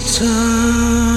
turn 0.00 1.07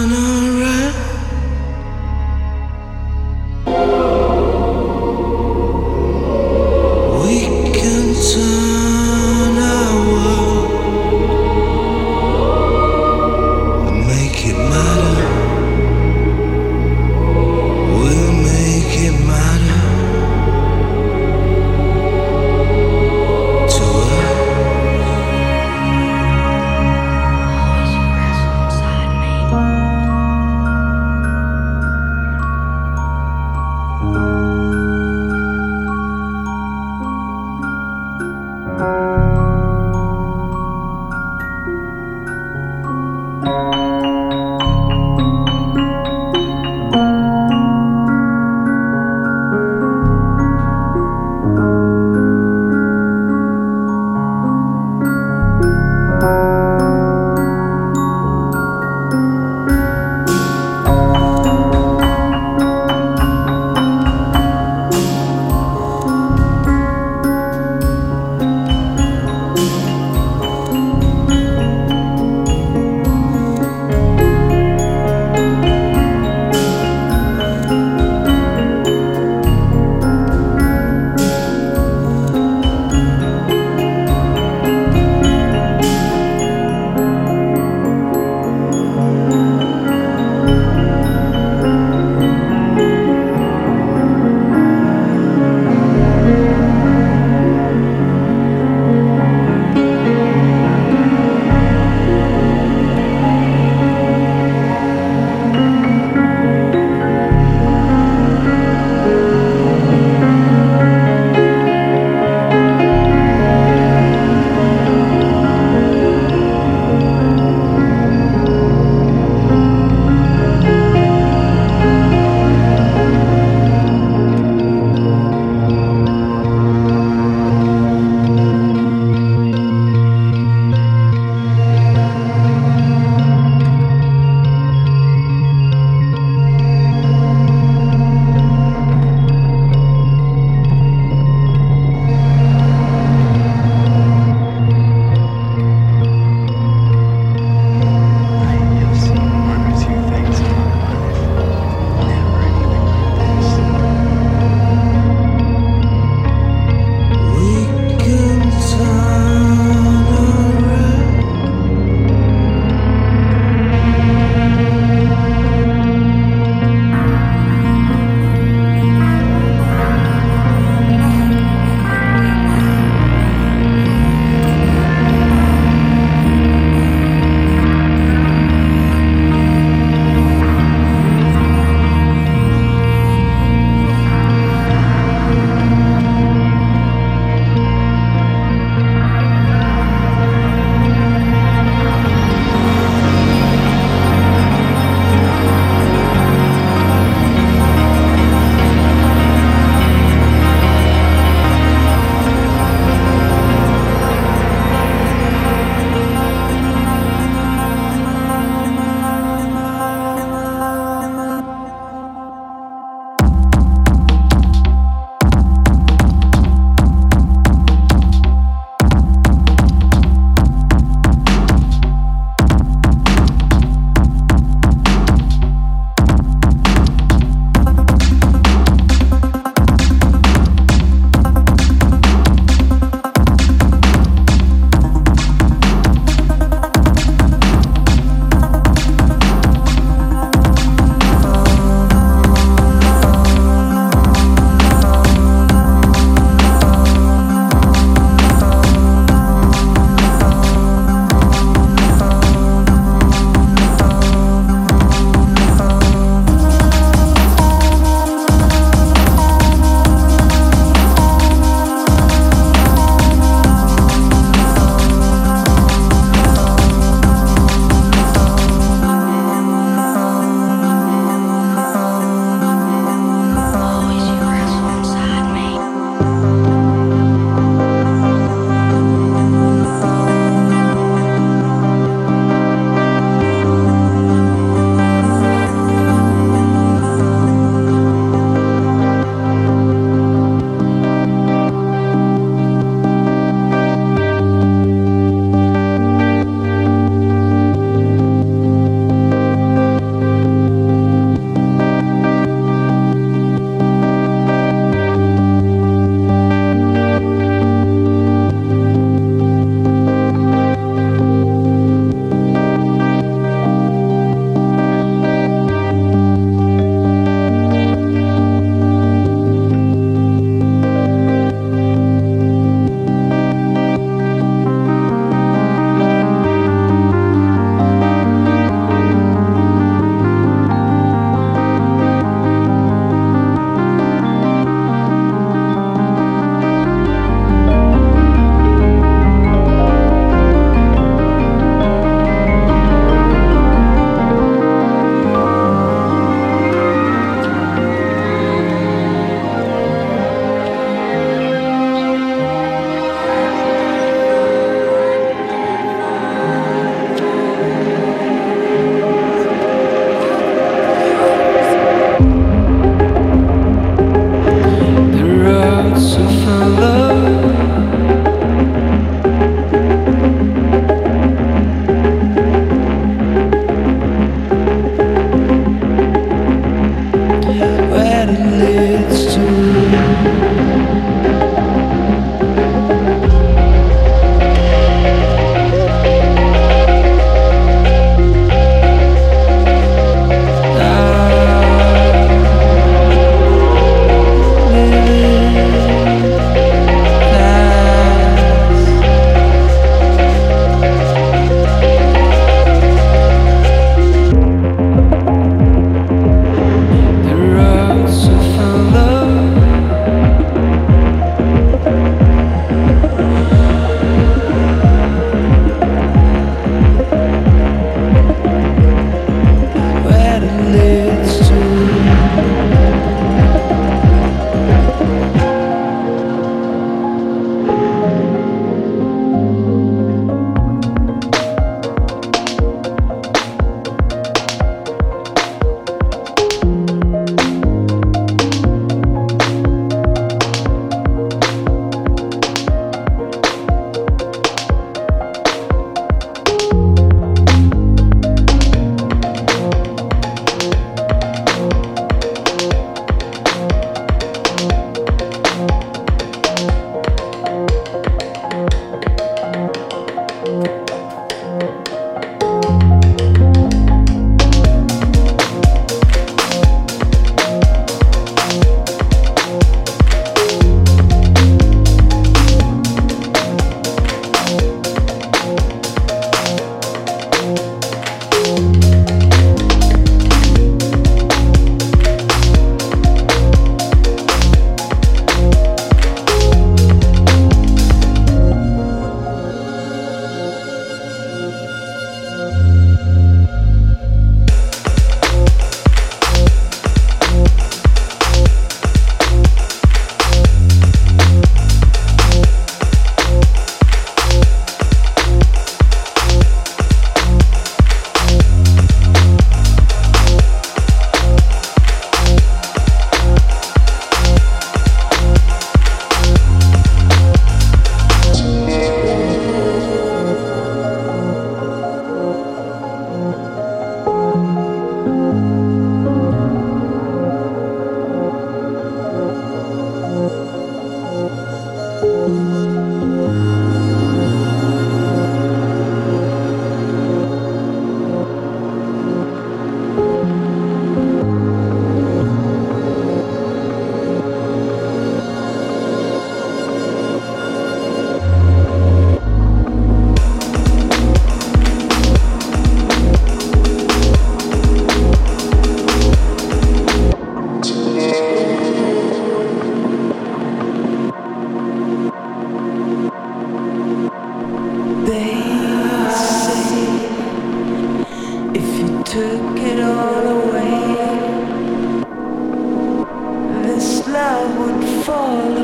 Oh. 575.13 575.40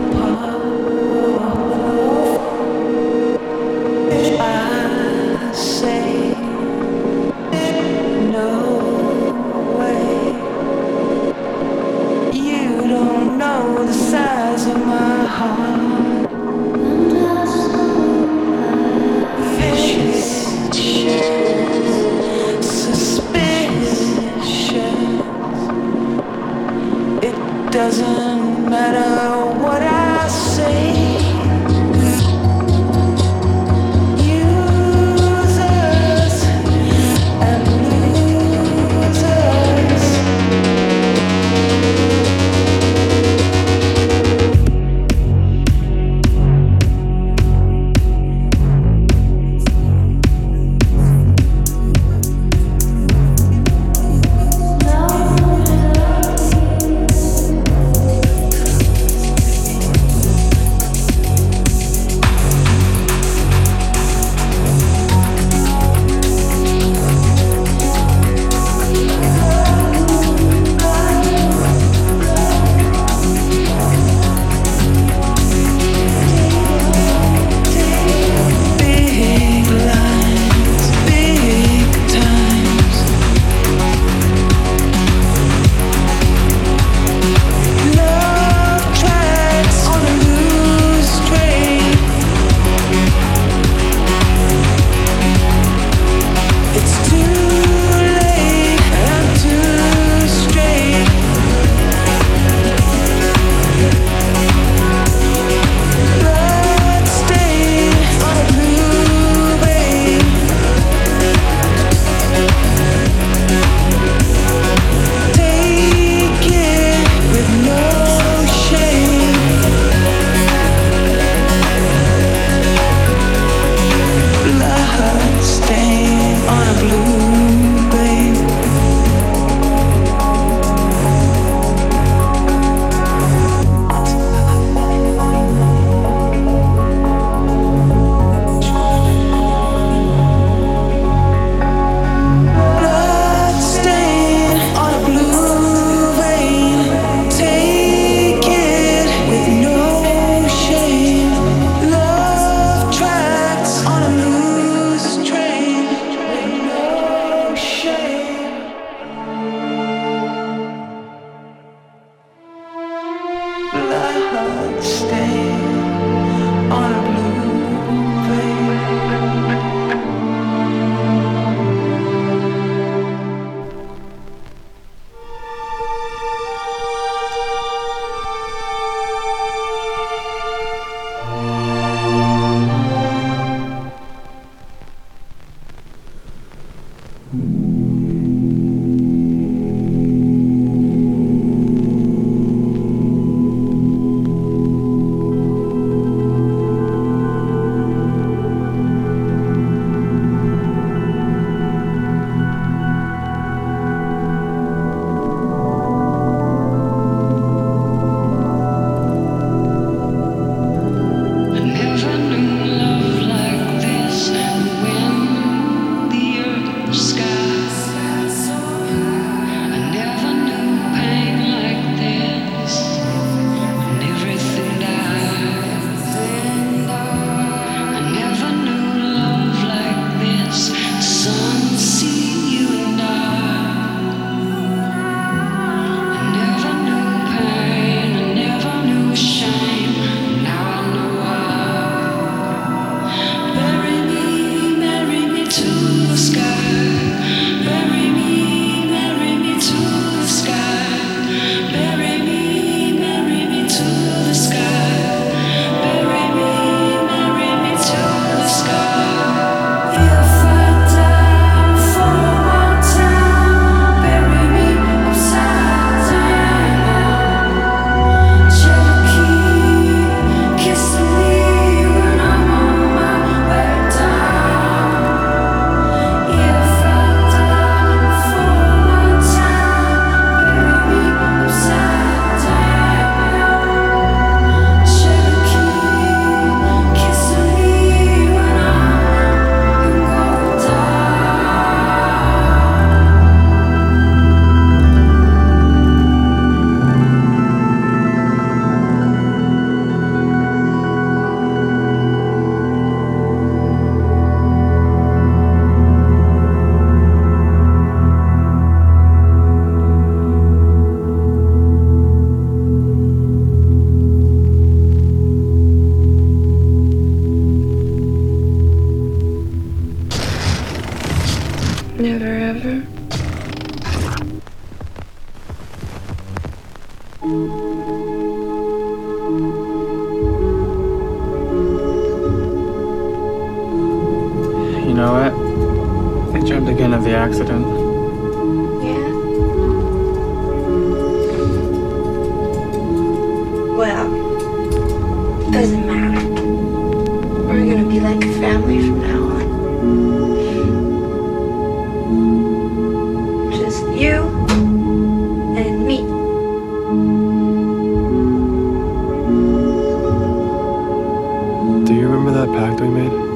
That 362.48 362.60
pact 362.60 362.82
we 362.82 362.88
made? 362.88 363.27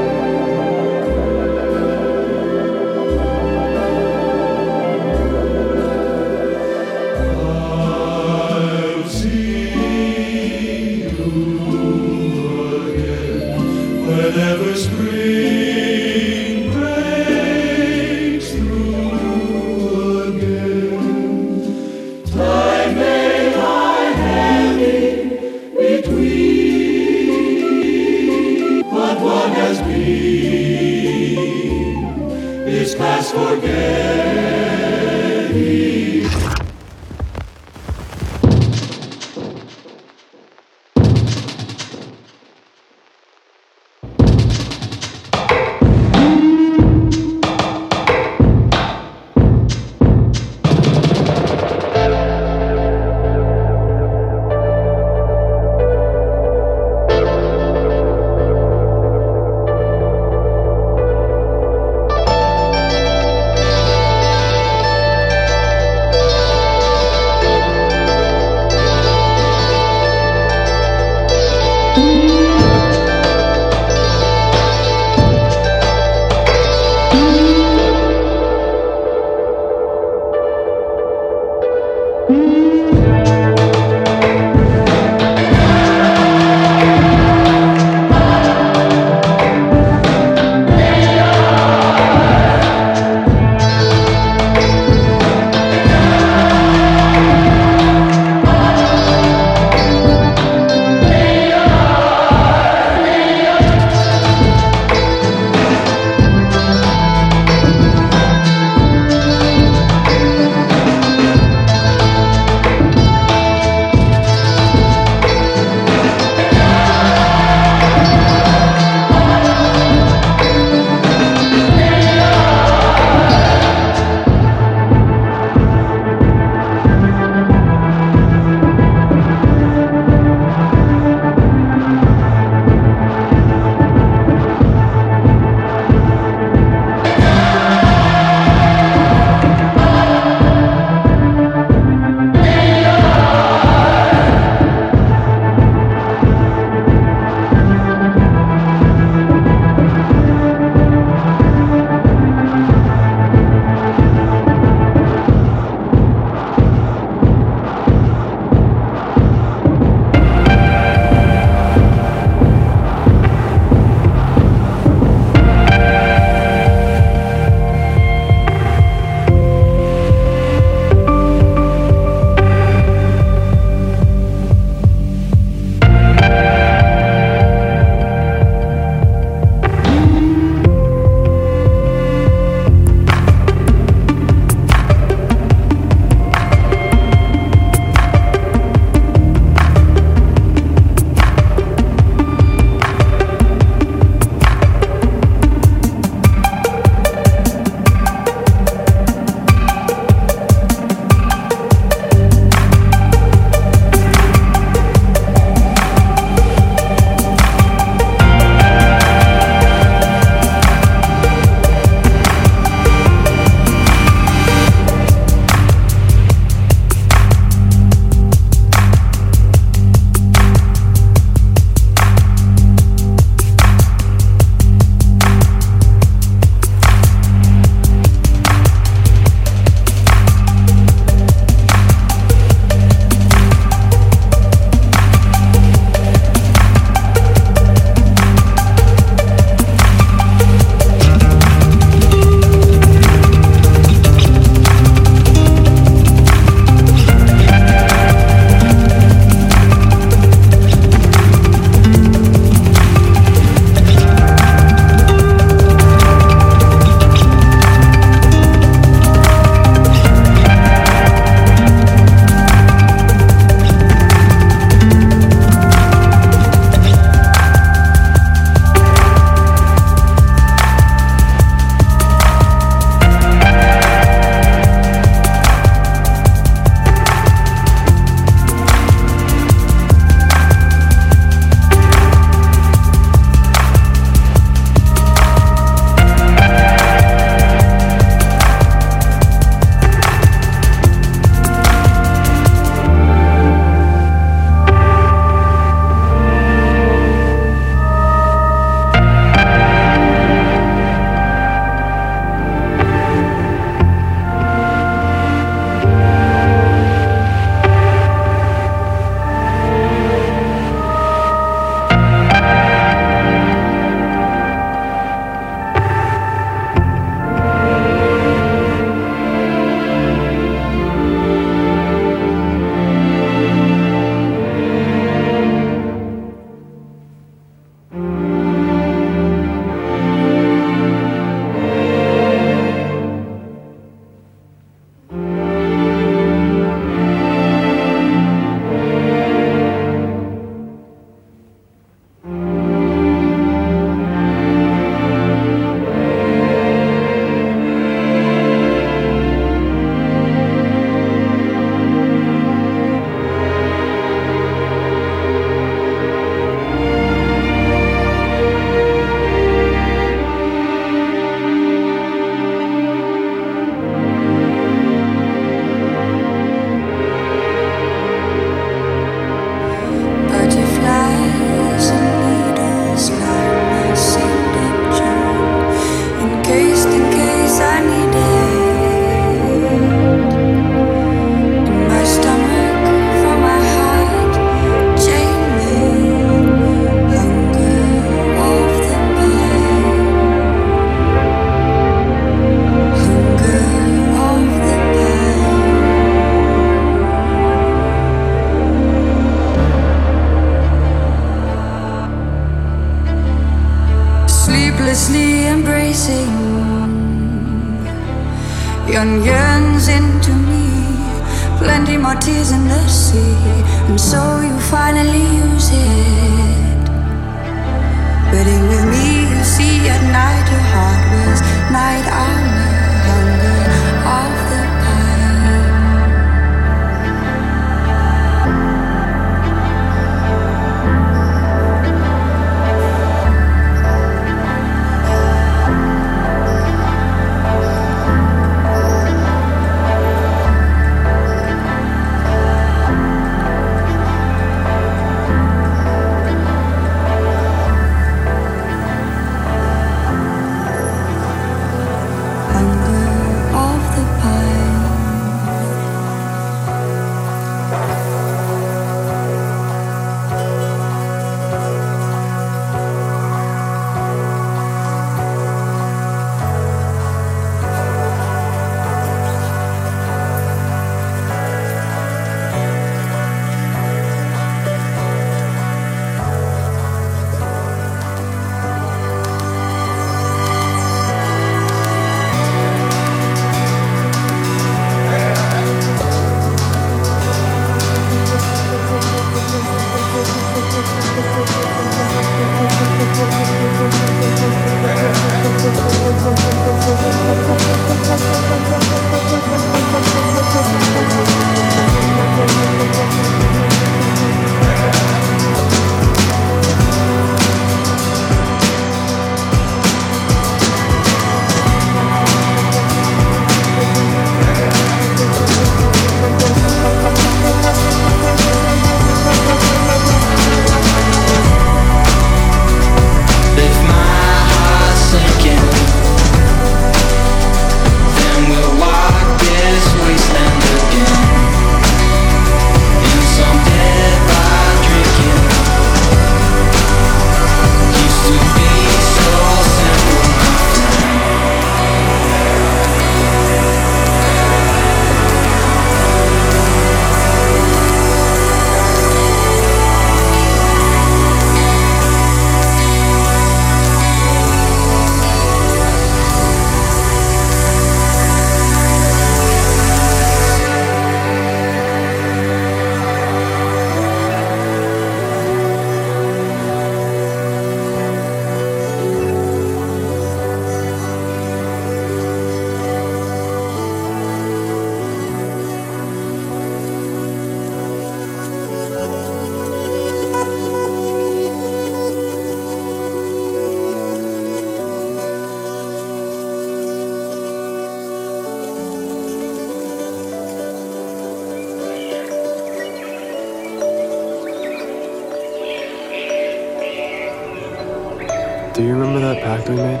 Remember 599.04 599.34
that 599.34 599.42
pact 599.42 599.68
we 599.68 599.76
made? 599.76 600.00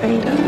Kind 0.00 0.39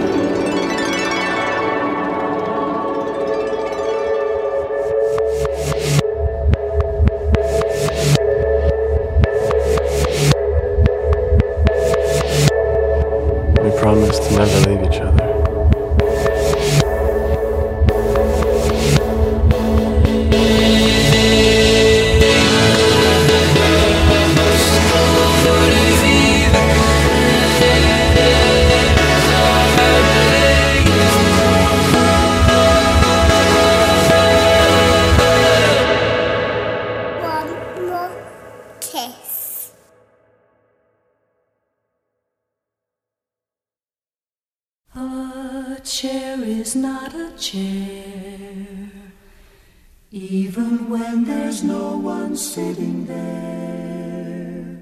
even 50.13 50.91
when 50.91 51.25
there's 51.25 51.65
no 51.65 51.97
one 51.97 52.37
sitting 52.37 53.07
there. 53.07 54.79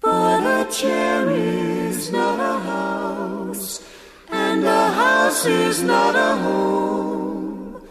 But 0.00 0.42
a 0.44 0.70
chair 0.70 1.30
is 1.30 2.12
not 2.12 2.38
a 2.38 2.58
house, 2.60 3.82
and 4.28 4.64
a 4.64 4.90
house 4.90 5.46
is 5.46 5.82
not 5.82 6.14
a 6.14 6.36
home 6.36 7.88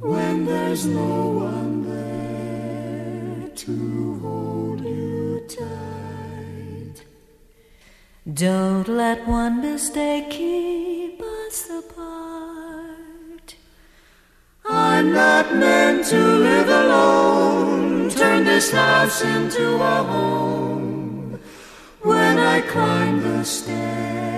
when 0.00 0.46
there's 0.46 0.84
no 0.84 1.28
one 1.28 1.84
there 1.88 3.48
to 3.48 4.18
hold 4.20 4.80
you 4.80 5.46
tight. 5.48 7.04
Don't 8.34 8.88
let 8.88 9.28
one 9.28 9.62
mistake 9.62 10.28
keep 10.30 10.85
I'm 14.96 15.12
not 15.12 15.54
meant 15.54 16.06
to 16.06 16.16
live 16.16 16.70
alone. 16.70 18.08
Turn 18.08 18.46
this 18.46 18.70
house 18.70 19.20
into 19.20 19.74
a 19.74 20.02
home. 20.02 21.38
When 22.00 22.38
I 22.38 22.62
climb 22.62 23.20
the 23.20 23.44
stairs. 23.44 24.35